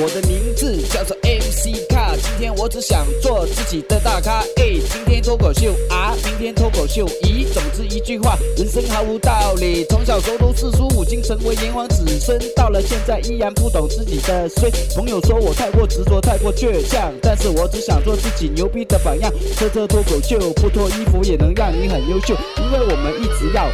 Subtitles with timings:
[0.00, 4.44] 我的名字叫做 MC 卡，今天我只想做自己的大咖。
[4.54, 7.04] 哎，今天脱口秀啊，明天脱口秀。
[7.24, 9.84] 咦，总之一句话，人生毫无道理。
[9.90, 14.70] 从小熟读四书五经，成为炎黄子孙，到了现在依然不懂自己的衰。
[14.94, 19.32] 朋友说我太过执着，太过倔强，但是我只想做自己牛逼的榜样。
[19.56, 23.68] 车车脱口秀，不脱衣服也能让你很优秀，因为我们一直要。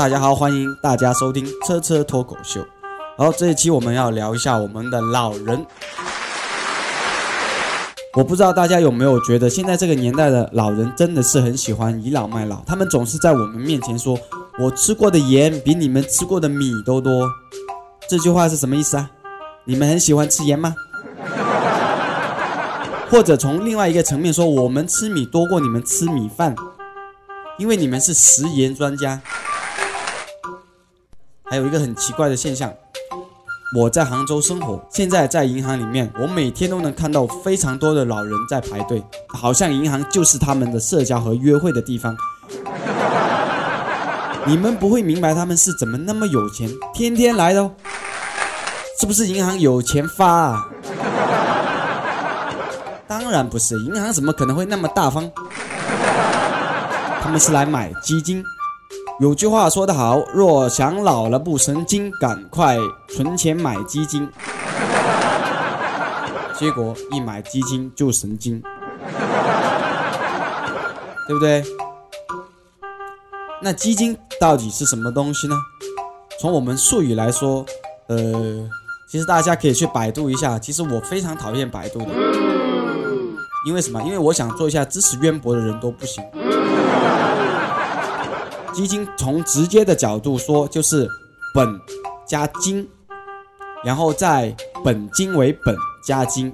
[0.00, 2.64] 大家好，欢迎大家收听车车脱口秀。
[3.18, 5.66] 好，这一期我们要聊一下我们的老人。
[8.14, 14.18] 我不知道大家有没有觉得，现在这个年代的老人真的是很喜欢倚老卖老，他们总是在我们面前说
[14.58, 17.28] ：“我吃过的盐比你们吃过的米都多。”
[18.08, 19.10] 这句话是什么意思啊？
[19.66, 20.74] 你们很喜欢吃盐吗？
[23.10, 26.56] 或者从另外一个层面说，我们吃米多过你们吃米饭，
[27.58, 29.20] 因为你们是食盐专家。
[31.50, 32.72] 还有一个很奇怪的现象，
[33.76, 42.16] 我在杭州生活，现在在银行里面，我每天都能看到非常多的老人在排队，好像银行就是他们的社交和约会的地方。
[44.46, 47.72] 你们不会明白他们是怎么那么有钱，天天来的哦，
[49.00, 50.68] 是不是银行有钱发啊？
[53.08, 55.28] 当然不是，银行怎么可能会那么大方？
[57.20, 58.44] 他们是来买基金。
[59.20, 62.78] 有句话说得好，若想老了不神经，赶快
[63.14, 64.26] 存钱买基金。
[66.58, 68.58] 结果一买基金就神经，
[71.28, 71.62] 对不对？
[73.60, 75.54] 那基金到底是什么东西呢？
[76.40, 77.62] 从我们术语来说，
[78.06, 78.16] 呃，
[79.10, 80.58] 其实大家可以去百度一下。
[80.58, 82.06] 其实我非常讨厌百度的，
[83.66, 84.02] 因为什么？
[84.02, 86.24] 因为我想做一下知识渊博的人都不行。
[88.72, 91.08] 基金从直接的角度说，就是
[91.54, 91.80] 本
[92.26, 92.88] 加金，
[93.84, 94.54] 然后再
[94.84, 96.52] 本金为本加金，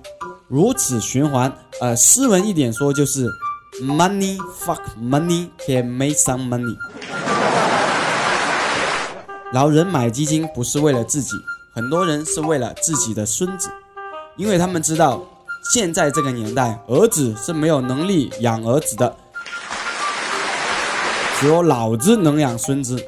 [0.49, 1.53] 如此循环。
[1.81, 3.29] 呃，斯文一点说，就是
[3.83, 6.77] money fuck money can make some money。
[9.53, 11.37] 老人买基金不是为了自己，
[11.75, 13.69] 很多人是为了自己的孙子，
[14.37, 15.23] 因为他们知道
[15.73, 19.17] 现在这个年代，儿子是没有能力养儿子的。
[21.39, 22.99] 只有老子能养孙子。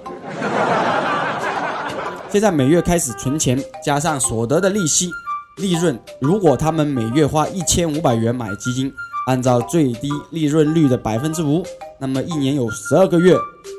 [2.30, 5.10] 现在每月开始存钱，加上所得的利息、
[5.56, 8.92] 利润，如果他们每月花一千五百元买基金，
[9.26, 11.64] 按照最低利润率的百分之五，
[11.98, 13.34] 那么一年有十二个月，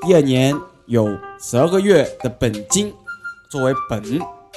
[0.06, 0.56] 第二年
[0.88, 1.08] 有
[1.40, 2.92] 十二个月的本金
[3.52, 4.02] 作为本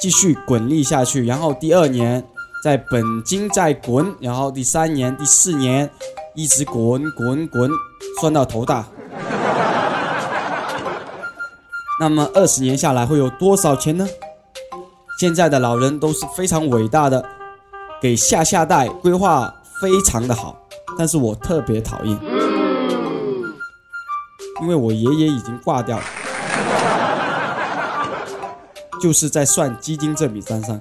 [0.00, 2.24] 继续滚利下去，然后第二年
[2.64, 5.88] 在本金再滚，然后第三年、第四年
[6.34, 7.70] 一直滚滚滚，
[8.22, 8.86] 算到头大。
[12.00, 14.06] 那么二十年下来会有多少钱呢？
[15.18, 17.24] 现在的老人都是非常伟大的，
[18.00, 20.56] 给下下代规划非常的好，
[20.98, 22.18] 但是我特别讨厌，
[24.62, 26.04] 因为我爷爷已经挂掉了，
[29.00, 30.80] 就是在算基金这笔账上，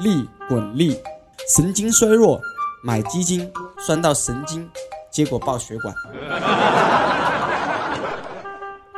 [0.00, 1.00] 利滚利，
[1.54, 2.40] 神经衰弱，
[2.82, 3.48] 买基金
[3.78, 4.68] 算到神经，
[5.12, 5.94] 结果爆血管。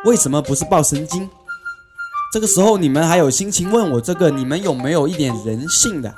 [0.08, 1.28] 为什么不是爆神经？
[2.32, 4.30] 这个时候你们还有心情问我这个？
[4.30, 6.14] 你们有没有一点人性的？